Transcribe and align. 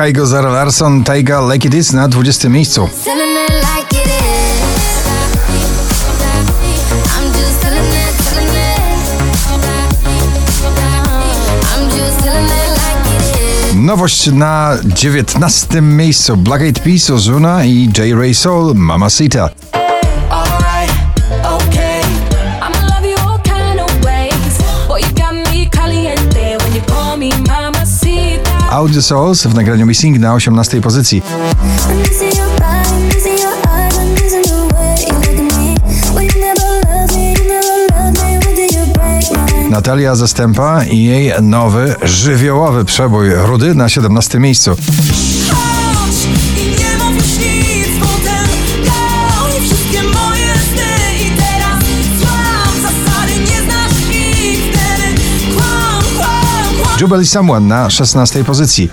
Kaigo 0.00 0.24
Zara 0.24 0.50
Larson, 0.50 1.04
Taiga 1.04 1.40
Like 1.40 1.68
It 1.68 1.74
Is 1.74 1.92
na 1.92 2.08
20 2.08 2.48
miejscu. 2.48 2.88
Nowość 13.74 14.26
na 14.32 14.78
19 14.84 15.80
miejscu. 15.80 16.36
Black 16.36 16.62
Eyed 16.62 16.78
Peas, 16.78 17.10
Ozuna 17.10 17.64
i 17.64 17.88
J. 17.88 18.18
Ray 18.18 18.34
Soul, 18.34 18.74
Mamacita. 18.74 19.50
You 36.22 37.44
never 37.48 37.76
loved 37.94 38.22
me. 38.22 38.38
When 38.38 38.54
did 38.54 38.72
you 38.72 38.92
break 38.92 39.24
my 39.32 39.68
Natalia 39.70 40.14
Zastępa 40.14 40.84
i 40.84 41.04
jej 41.04 41.32
nowy, 41.42 41.94
żywiołowy 42.02 42.84
przebój 42.84 43.30
Rudy 43.34 43.74
na 43.74 43.88
17 43.88 44.38
miejscu. 44.38 44.76
Jubilee 57.00 57.26
Someone 57.26 57.68
na 57.68 57.90
16 57.90 58.44
pozycji. 58.44 58.90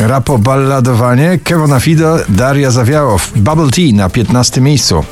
Rapo 0.00 0.38
balladowanie 0.38 1.38
Kevona 1.44 1.80
Fido, 1.80 2.18
Daria 2.28 2.70
Zawiałow, 2.70 3.30
Bubble 3.36 3.70
Tea 3.70 3.94
na 3.94 4.08
15 4.08 4.60
miejscu. 4.60 5.04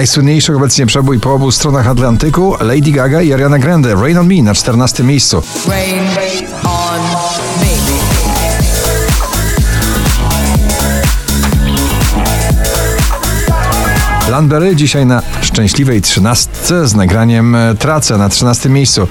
Najsłynniejszy 0.00 0.56
obecnie 0.56 0.86
przebój 0.86 1.20
po 1.20 1.34
obu 1.34 1.50
stronach 1.50 1.88
Atlantyku 1.88 2.54
Lady 2.60 2.90
Gaga 2.92 3.22
i 3.22 3.32
Ariana 3.32 3.58
Grande 3.58 3.94
Rain 3.94 4.18
on 4.18 4.26
Me 4.26 4.42
na 4.42 4.54
14 4.54 5.04
miejscu. 5.04 5.42
Rain 5.68 6.02
on 6.64 7.00
me 7.60 7.66
Landberry 14.30 14.76
dzisiaj 14.76 15.06
na 15.06 15.22
szczęśliwej 15.42 16.02
13 16.02 16.50
z 16.84 16.94
nagraniem 16.94 17.56
Tracę 17.78 18.18
na 18.18 18.28
13 18.28 18.68
miejscu. 18.68 19.08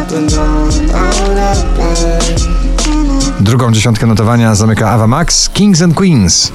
Up 0.00 0.12
and 0.12 0.30
down, 0.30 0.70
out 0.94 1.54
of 1.54 1.64
bed. 1.76 2.40
Drugą 3.40 3.72
dziesiątkę 3.72 4.06
notowania 4.06 4.54
zamyka 4.54 4.90
Ava 4.90 5.06
Max, 5.06 5.48
Kings 5.48 5.82
and 5.82 5.94
queens 5.94 6.52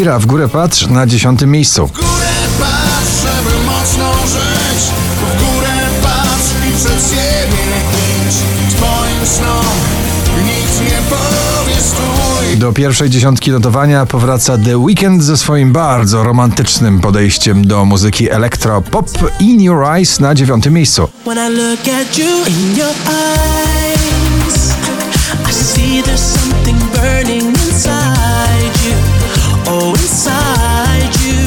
Ira 0.00 0.18
w 0.18 0.26
górę 0.26 0.48
patrz 0.48 0.86
na 0.86 1.06
10 1.06 1.40
miejscu. 1.46 1.86
górę 1.86 2.28
patrz, 2.60 3.22
żeby 3.22 3.64
mocno 3.66 4.12
żyć 4.26 4.84
W 5.16 5.38
górę 5.38 5.88
patrz 6.02 6.68
i 6.68 6.74
przed 6.76 7.10
siebie 7.10 7.62
idź 8.28 8.34
Twoim 8.74 9.26
snom 9.26 9.64
nikt 10.44 10.80
nie 10.80 10.98
powie 11.10 11.80
stój 11.80 12.56
Do 12.56 12.72
pierwszej 12.72 13.10
dziesiątki 13.10 13.50
notowania 13.50 14.06
powraca 14.06 14.58
The 14.58 14.78
Weeknd 14.78 15.22
ze 15.22 15.36
swoim 15.36 15.72
bardzo 15.72 16.22
romantycznym 16.22 17.00
podejściem 17.00 17.66
do 17.66 17.84
muzyki 17.84 18.30
elektro-pop 18.30 19.10
In 19.40 19.60
Your 19.60 19.84
Eyes 19.84 20.20
na 20.20 20.34
dziewiątym 20.34 20.74
miejscu. 20.74 21.08
When 21.26 21.38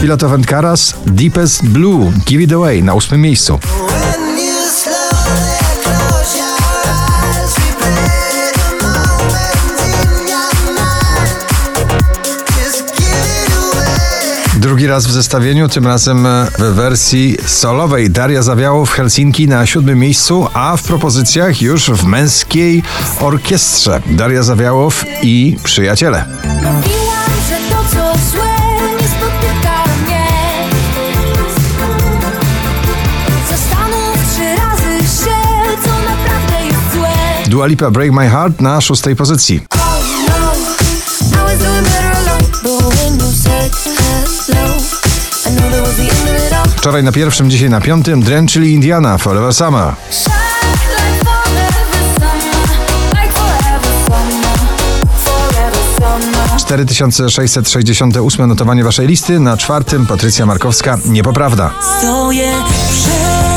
inside 0.03 0.21
you. 0.21 0.23
Pilot 0.23 0.23
of 0.23 0.45
Karas, 0.45 0.95
Deepest 1.05 1.65
Blue, 1.65 2.11
Give 2.25 2.41
It 2.41 2.53
Away 2.53 2.83
na 2.83 2.93
ósmym 2.93 3.21
miejscu. 3.21 3.59
Drugi 14.55 14.87
raz 14.87 15.07
w 15.07 15.11
zestawieniu, 15.11 15.69
tym 15.69 15.87
razem 15.87 16.27
w 16.59 16.61
wersji 16.61 17.37
solowej. 17.45 18.09
Daria 18.09 18.41
Zawiało 18.41 18.85
w 18.85 18.91
Helsinki 18.91 19.47
na 19.47 19.65
siódmym 19.65 19.99
miejscu, 19.99 20.47
a 20.53 20.77
w 20.77 20.83
propozycjach 20.83 21.61
już 21.61 21.89
w 21.89 22.05
męskiej 22.05 22.83
orkiestrze. 23.19 24.01
Daria 24.05 24.43
Zawiałow 24.43 25.05
i 25.21 25.57
przyjaciele. 25.63 26.25
Dua 37.53 37.65
Lipa 37.65 37.91
Break 37.91 38.11
My 38.11 38.29
Heart 38.29 38.61
na 38.61 38.81
szóstej 38.81 39.15
pozycji. 39.15 39.61
Wczoraj 46.75 47.03
na 47.03 47.11
pierwszym, 47.11 47.49
dzisiaj 47.49 47.69
na 47.69 47.81
piątym 47.81 48.21
Dren, 48.21 48.47
czyli 48.47 48.73
Indiana, 48.73 49.17
Forever 49.17 49.53
Summer. 49.53 49.83
Forever 49.83 50.33
summer 54.05 54.53
Forever 55.23 55.73
summer 55.95 56.59
4668 56.59 58.47
notowanie 58.47 58.83
waszej 58.83 59.07
listy, 59.07 59.39
na 59.39 59.57
czwartym 59.57 60.05
Patrycja 60.05 60.45
Markowska, 60.45 60.97
Niepoprawda. 61.05 61.71
Przed 62.29 63.52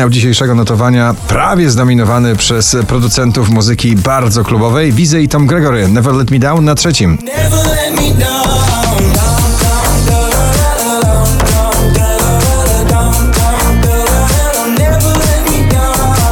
Finał 0.00 0.10
dzisiejszego 0.10 0.54
notowania 0.54 1.14
prawie 1.28 1.70
zdominowany 1.70 2.36
przez 2.36 2.76
producentów 2.86 3.50
muzyki 3.50 3.96
bardzo 3.96 4.44
klubowej, 4.44 4.92
Wizy 4.92 5.22
i 5.22 5.28
Tom 5.28 5.46
Gregory, 5.46 5.88
Never 5.88 6.14
Let 6.14 6.30
Me 6.30 6.38
Down 6.38 6.64
na 6.64 6.74
trzecim. 6.74 7.18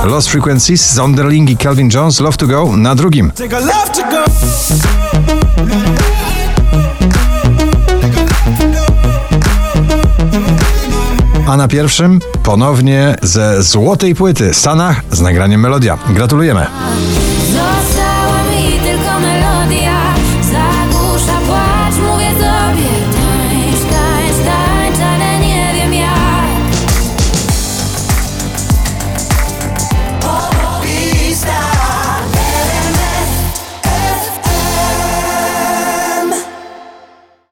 Lost 0.05 0.29
Frequencies, 0.29 0.93
Zonderling 0.93 1.50
i 1.50 1.56
Calvin 1.56 1.91
Jones, 1.94 2.21
Love 2.21 2.37
to 2.37 2.47
Go 2.47 2.76
na 2.76 2.94
drugim. 2.94 3.32
A 11.49 11.56
na 11.56 11.69
pierwszym 11.69 12.21
ponownie 12.43 13.17
ze 13.23 13.62
złotej 13.62 14.15
płyty 14.15 14.55
Stanach 14.55 15.03
z 15.11 15.21
nagraniem 15.21 15.61
Melodia. 15.61 15.99
Gratulujemy. 16.09 16.67